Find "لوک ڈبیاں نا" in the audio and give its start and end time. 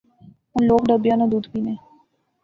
0.69-1.25